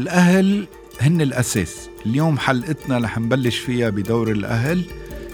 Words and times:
الأهل 0.00 0.66
هن 1.00 1.20
الأساس. 1.20 1.88
اليوم 2.06 2.38
حلقتنا 2.38 2.98
رح 2.98 3.18
نبلش 3.18 3.58
فيها 3.58 3.90
بدور 3.90 4.30
الأهل 4.30 4.82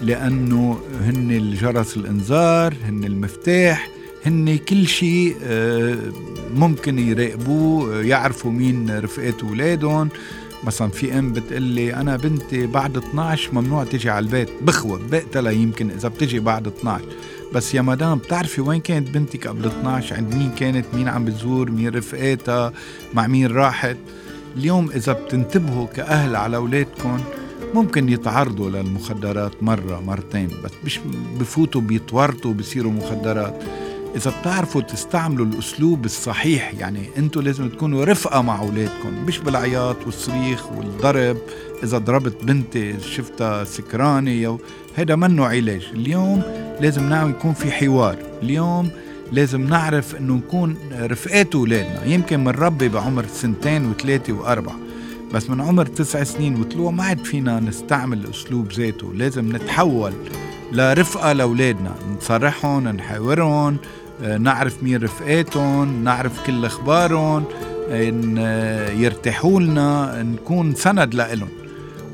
لأنه 0.00 0.80
هن 1.04 1.30
الجرس 1.30 1.96
الإنذار 1.96 2.74
هن 2.84 3.04
المفتاح 3.04 3.88
هن 4.26 4.58
كل 4.58 4.86
شيء 4.86 5.36
آه، 5.42 5.98
ممكن 6.54 6.98
يراقبوه 6.98 8.02
يعرفوا 8.02 8.50
مين 8.50 8.98
رفقات 8.98 9.42
أولادهم. 9.42 10.08
مثلا 10.64 10.88
في 10.88 11.18
أم 11.18 11.32
بتقلي 11.32 11.94
أنا 11.94 12.16
بنتي 12.16 12.66
بعد 12.66 12.96
12 12.96 13.54
ممنوع 13.54 13.84
تجي 13.84 14.10
على 14.10 14.24
البيت. 14.24 14.48
بخوة 14.62 15.00
بقتلها 15.10 15.52
يمكن 15.52 15.90
إذا 15.90 16.08
بتجي 16.08 16.40
بعد 16.40 16.66
12 16.66 17.04
بس 17.54 17.74
يا 17.74 17.82
مدام 17.82 18.18
بتعرفي 18.18 18.60
وين 18.60 18.80
كانت 18.80 19.10
بنتك 19.10 19.46
قبل 19.46 19.66
12 19.66 20.16
عند 20.16 20.34
مين 20.34 20.50
كانت؟ 20.58 20.86
مين 20.94 21.08
عم 21.08 21.24
بتزور؟ 21.24 21.70
مين 21.70 21.88
رفقاتها؟ 21.88 22.72
مع 23.14 23.26
مين 23.26 23.46
راحت؟ 23.46 23.96
اليوم 24.56 24.90
إذا 24.90 25.12
بتنتبهوا 25.12 25.86
كأهل 25.86 26.36
على 26.36 26.56
أولادكم 26.56 27.20
ممكن 27.74 28.08
يتعرضوا 28.08 28.70
للمخدرات 28.70 29.62
مرة 29.62 30.02
مرتين 30.06 30.48
بس 30.64 30.70
مش 30.84 31.00
بفوتوا 31.40 31.80
بيتورطوا 31.80 32.52
بصيروا 32.52 32.92
مخدرات. 32.92 33.62
إذا 34.16 34.32
بتعرفوا 34.40 34.80
تستعملوا 34.80 35.46
الأسلوب 35.46 36.04
الصحيح 36.04 36.74
يعني 36.78 37.08
أنتوا 37.18 37.42
لازم 37.42 37.68
تكونوا 37.68 38.04
رفقة 38.04 38.42
مع 38.42 38.60
أولادكم 38.60 39.24
مش 39.26 39.38
بالعياط 39.38 39.96
والصريخ 40.06 40.72
والضرب. 40.72 41.36
إذا 41.82 41.98
ضربت 41.98 42.44
بنتي 42.44 43.00
شفتها 43.00 43.64
سكرانة 43.64 44.58
هذا 44.94 45.16
منه 45.16 45.46
علاج. 45.46 45.88
اليوم 45.94 46.42
لازم 46.80 47.08
نعم 47.08 47.30
يكون 47.30 47.52
في 47.52 47.70
حوار. 47.70 48.16
اليوم 48.42 48.90
لازم 49.32 49.66
نعرف 49.66 50.16
إنه 50.16 50.34
نكون 50.34 50.76
رفقات 51.00 51.54
أولادنا. 51.54 52.04
يمكن 52.04 52.44
منربي 52.44 52.88
بعمر 52.88 53.24
سنتين 53.26 53.90
وثلاثة 53.90 54.32
وأربعة 54.32 54.76
بس 55.34 55.50
من 55.50 55.60
عمر 55.60 55.86
تسع 55.86 56.24
سنين 56.24 56.60
وطلوع 56.60 56.90
ما 56.90 57.04
عاد 57.04 57.24
فينا 57.24 57.60
نستعمل 57.60 58.18
الاسلوب 58.18 58.72
ذاته. 58.72 59.14
لازم 59.14 59.56
نتحول 59.56 60.12
لرفقة 60.72 61.32
لأولادنا 61.32 61.94
نصرحهم 62.16 62.88
نحاورهم 62.88 63.76
نعرف 64.38 64.82
مين 64.82 65.02
رفقاتهم 65.02 66.04
نعرف 66.04 66.46
كل 66.46 66.64
أخبارهم 66.64 67.44
يرتاحوا 69.02 69.60
لنا 69.60 70.22
نكون 70.22 70.74
سند 70.74 71.14
لإلهم. 71.14 71.48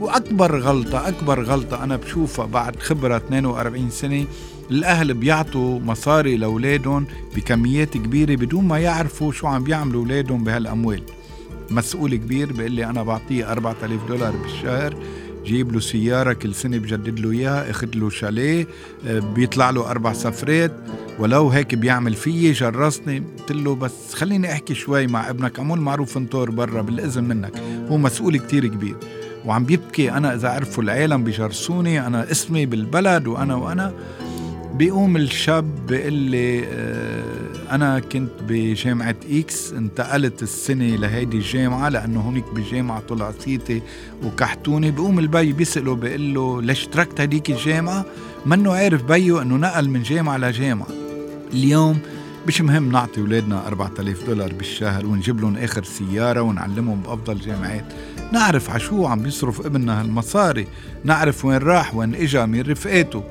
وأكبر 0.00 0.58
غلطة 0.58 1.08
أكبر 1.08 1.42
غلطة 1.42 1.84
أنا 1.84 1.96
بشوفها 1.96 2.46
بعد 2.46 2.76
خبرة 2.80 3.16
42 3.16 3.90
سنة 3.90 4.24
الأهل 4.70 5.14
بيعطوا 5.14 5.80
مصاري 5.80 6.36
لأولادهم 6.36 7.06
بكميات 7.36 7.94
كبيرة 7.94 8.34
بدون 8.36 8.64
ما 8.64 8.78
يعرفوا 8.78 9.32
شو 9.32 9.46
عم 9.46 9.64
بيعملوا 9.64 10.00
أولادهم 10.02 10.44
بهالأموال. 10.44 11.02
مسؤول 11.70 12.14
كبير 12.16 12.52
بيقول 12.52 12.72
لي 12.72 12.86
أنا 12.86 13.02
بعطيه 13.02 13.52
4000 13.52 14.08
دولار 14.08 14.36
بالشهر 14.36 14.96
جيب 15.44 15.72
له 15.72 15.80
سيارة 15.80 16.32
كل 16.32 16.54
سنة 16.54 16.78
بجدد 16.78 17.20
له 17.20 17.30
إياها 17.30 17.70
أخذ 17.70 17.88
له 17.94 18.10
شاليه 18.10 18.66
آه، 19.06 19.18
بيطلع 19.18 19.70
له 19.70 19.90
أربع 19.90 20.12
سفرات 20.12 20.72
ولو 21.18 21.48
هيك 21.48 21.74
بيعمل 21.74 22.14
فيي 22.14 22.52
جرسني 22.52 23.22
قلت 23.38 23.52
له 23.52 23.74
بس 23.74 24.14
خليني 24.14 24.52
أحكي 24.52 24.74
شوي 24.74 25.06
مع 25.06 25.30
ابنك 25.30 25.60
عمول 25.60 25.80
معروف 25.80 26.16
انطور 26.16 26.50
برا 26.50 26.82
بالإذن 26.82 27.24
منك. 27.24 27.52
هو 27.90 27.96
مسؤول 27.96 28.36
كتير 28.36 28.66
كبير 28.66 28.96
وعم 29.44 29.64
بيبكي 29.64 30.10
أنا 30.12 30.34
إذا 30.34 30.48
عرفوا 30.48 30.82
العالم 30.82 31.24
بيجرسوني 31.24 32.06
أنا 32.06 32.30
اسمي 32.30 32.66
بالبلد 32.66 33.26
وأنا 33.26 33.54
وأنا. 33.54 33.92
بيقوم 34.74 35.16
الشاب 35.16 35.86
بيقول 35.86 36.12
لي 36.12 36.64
آه، 36.66 37.24
أنا 37.70 37.98
كنت 37.98 38.30
بجامعة 38.48 39.16
X 39.30 39.72
انتقلت 39.72 40.42
السنة 40.42 40.96
لهيدي 40.96 41.36
الجامعة 41.36 41.88
لأنه 41.88 42.20
هونيك 42.20 42.44
بالجامعة 42.54 43.00
طلع 43.00 43.32
صيتي 43.40 43.82
وكحتوني. 44.24 44.90
بيقوم 44.90 45.18
البي 45.18 45.52
بيسأله 45.52 45.94
بيقول 45.94 46.34
له 46.34 46.62
ليش 46.62 46.86
تركت 46.86 47.20
هديك 47.20 47.50
الجامعة؟ 47.50 48.04
منه 48.46 48.72
عارف 48.72 49.02
بيو 49.04 49.42
إنه 49.42 49.56
نقل 49.56 49.88
من 49.88 50.02
جامعة 50.02 50.36
لجامعة. 50.36 50.88
اليوم 51.52 51.98
مش 52.46 52.60
مهم 52.60 52.92
نعطي 52.92 53.20
أولادنا 53.20 53.66
4000 53.68 54.26
دولار 54.26 54.52
بالشهر 54.52 55.06
ونجيب 55.06 55.40
لهم 55.40 55.56
آخر 55.56 55.84
سيارة 55.84 56.40
ونعلمهم 56.40 57.00
بأفضل 57.00 57.38
جامعات. 57.40 57.84
نعرف 58.32 58.70
عشو 58.70 59.06
عم 59.06 59.22
بيصرف 59.22 59.66
ابننا 59.66 60.00
هالمصاري 60.00 60.66
نعرف 61.04 61.44
وين 61.44 61.58
راح 61.58 61.94
وين 61.94 62.14
إجا 62.14 62.46
من 62.46 62.60
رفقاته. 62.60 63.24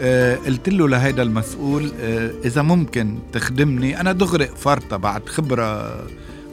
آه، 0.00 0.36
قلت 0.36 0.68
له 0.68 0.88
لهيدا 0.88 1.22
المسؤول 1.22 1.92
آه، 2.00 2.30
إذا 2.44 2.62
ممكن 2.62 3.18
تخدمني؟ 3.32 4.00
أنا 4.00 4.12
دغري 4.12 4.46
فرطه 4.46 4.96
بعد 4.96 5.28
خبرة 5.28 5.96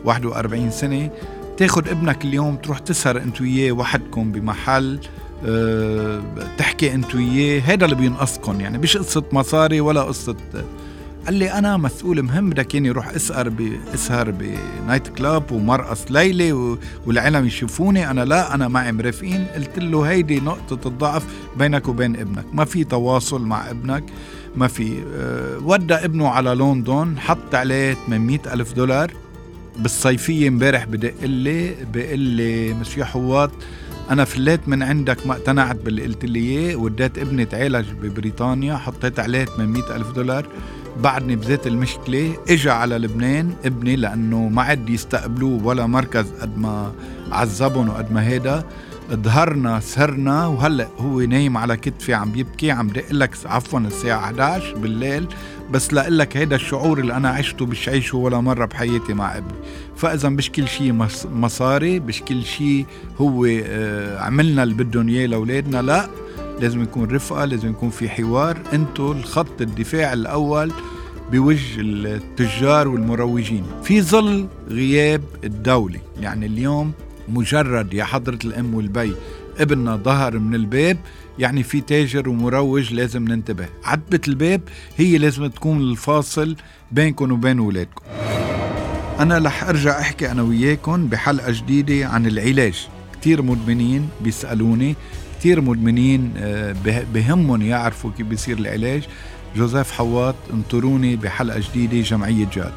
41 0.05 0.71
سنة. 0.71 1.09
تاخد 1.57 1.87
ابنك 1.87 2.25
اليوم 2.25 2.55
تروح 2.55 2.79
تسهر 2.79 3.17
انت 3.17 3.41
وياه 3.41 3.71
وحدكم 3.71 4.31
بمحل 4.31 4.99
أه 5.45 6.21
تحكي 6.57 6.93
انت 6.93 7.15
وياه 7.15 7.61
هيدا 7.61 7.85
اللي 7.85 7.95
بينقصكم 7.95 8.61
يعني 8.61 8.77
مش 8.77 8.97
قصة 8.97 9.23
مصاري 9.31 9.81
ولا 9.81 10.01
قصة 10.01 10.35
قال 11.25 11.33
لي 11.33 11.51
أنا 11.51 11.77
مسؤول 11.77 12.21
مهم 12.21 12.49
بدك 12.49 12.75
ياني 12.75 12.91
روح 12.91 13.07
أسهر 13.07 13.49
باسهر 13.49 14.31
بنايت 14.31 15.07
كلاب 15.07 15.51
ومرقص 15.51 16.05
ليله 16.09 16.77
والعالم 17.05 17.45
يشوفوني. 17.45 18.11
أنا 18.11 18.25
لا 18.25 18.53
أنا 18.55 18.67
معي 18.67 18.91
مرافقين. 18.91 19.45
قلت 19.55 19.79
له 19.79 20.01
هيدي 20.01 20.39
نقطة 20.39 20.87
الضعف 20.87 21.25
بينك 21.57 21.87
وبين 21.87 22.15
ابنك. 22.15 22.45
ما 22.53 22.65
في 22.65 22.83
تواصل 22.83 23.41
مع 23.41 23.69
ابنك 23.69 24.03
ما 24.55 24.67
في 24.67 25.03
أه 25.15 25.57
ودى 25.57 25.93
ابنه 25.93 26.27
على 26.27 26.55
لندن 26.55 27.19
حط 27.19 27.55
عليه 27.55 27.93
800 27.93 28.39
ألف 28.53 28.73
دولار 28.73 29.11
بالصيفية 29.79 30.47
امبارح 30.47 30.85
بدق 30.85 31.13
لي 31.23 31.75
بقول 31.93 32.19
لي 32.19 32.73
مسيو 32.73 33.05
حواط 33.05 33.51
أنا 34.09 34.25
فليت 34.25 34.67
من 34.67 34.83
عندك 34.83 35.27
ما 35.27 35.33
اقتنعت 35.33 35.75
باللي 35.75 36.03
قلت 36.03 36.25
لي 36.25 36.39
إياه 36.39 36.75
وديت 36.75 37.17
ابني 37.17 37.45
تعالج 37.45 37.91
ببريطانيا 37.91 38.77
حطيت 38.77 39.19
عليه 39.19 39.45
800 39.45 39.95
ألف 39.95 40.11
دولار 40.11 40.47
بعدني 41.03 41.35
بذات 41.35 41.67
المشكلة 41.67 42.37
اجى 42.49 42.69
على 42.69 42.97
لبنان 42.97 43.53
ابني 43.65 43.95
لأنه 43.95 44.49
ما 44.49 44.61
عاد 44.61 44.89
يستقبلوه 44.89 45.65
ولا 45.65 45.85
مركز 45.85 46.25
قد 46.41 46.57
ما 46.57 46.91
عذبهم 47.31 47.89
وقد 47.89 48.11
ما 48.11 48.27
هيدا. 48.27 48.63
ظهرنا 49.11 49.79
سهرنا 49.79 50.47
وهلأ 50.47 50.87
هو 50.99 51.21
نايم 51.21 51.57
على 51.57 51.77
كتفي 51.77 52.13
عم 52.13 52.31
بيبكي 52.31 52.71
عم 52.71 52.87
دق 52.87 53.11
لك 53.11 53.35
عفوا 53.45 53.79
الساعة 53.79 54.19
11 54.19 54.77
بالليل. 54.77 55.27
بس 55.71 55.93
لك 55.93 56.37
هيدا 56.37 56.55
الشعور 56.55 56.99
اللي 56.99 57.13
أنا 57.13 57.29
عشته 57.29 57.65
مش 57.65 57.89
عيشه 57.89 58.17
ولا 58.17 58.39
مرة 58.41 58.65
بحياتي 58.65 59.13
مع 59.13 59.37
ابني. 59.37 59.53
فإذا 59.97 60.29
مش 60.29 60.51
كل 60.51 60.67
شيء 60.67 61.07
مصاري 61.31 61.99
مش 61.99 62.21
كل 62.21 62.43
شيء 62.43 62.85
هو 63.17 63.45
آه، 63.45 64.19
عملنا 64.19 64.63
اللي 64.63 64.73
بدهم 64.73 65.09
إياه 65.09 65.27
لأولادنا 65.27 65.81
لا. 65.81 66.09
لازم 66.59 66.83
يكون 66.83 67.11
رفقة 67.11 67.45
لازم 67.45 67.69
يكون 67.69 67.89
في 67.89 68.09
حوار. 68.09 68.57
انتو 68.73 69.11
الخط 69.11 69.61
الدفاع 69.61 70.13
الأول 70.13 70.71
بوجه 71.31 71.81
التجار 71.81 72.87
والمروجين. 72.87 73.63
في 73.83 74.01
ظل 74.01 74.47
غياب 74.69 75.21
الدولة 75.43 75.99
يعني 76.19 76.45
اليوم 76.45 76.91
مجرد 77.29 77.93
يا 77.93 78.03
حضرة 78.03 78.39
الأم 78.45 78.73
والبي 78.73 79.15
ابننا 79.57 79.95
ظهر 79.95 80.39
من 80.39 80.55
الباب 80.55 80.97
يعني 81.39 81.63
في 81.63 81.81
تاجر 81.81 82.29
ومروج 82.29 82.93
لازم 82.93 83.23
ننتبه. 83.27 83.67
عتبة 83.83 84.21
الباب 84.27 84.61
هي 84.97 85.17
لازم 85.17 85.47
تكون 85.47 85.81
الفاصل 85.81 86.55
بينكم 86.91 87.31
وبين 87.31 87.59
ولادكم. 87.59 88.05
أنا 89.19 89.37
رح 89.37 89.63
أرجع 89.63 89.99
أحكي 89.99 90.31
أنا 90.31 90.41
وياكم 90.41 91.07
بحلقة 91.07 91.51
جديدة 91.51 92.07
عن 92.07 92.25
العلاج. 92.25 92.87
كتير 93.13 93.41
مدمنين 93.41 94.09
بيسألوني 94.21 94.95
كتير 95.45 95.61
مدمنين 95.61 96.33
آه، 96.37 96.75
بهمهم 97.13 97.61
يعرفوا 97.61 98.11
كيف 98.17 98.27
بيصير 98.27 98.57
العلاج. 98.57 99.03
جوزيف 99.55 99.91
حواط 99.91 100.35
انطروني 100.53 101.15
بحلقة 101.15 101.59
جديدة 101.59 102.01
جمعية 102.01 102.47
جاد. 102.53 102.73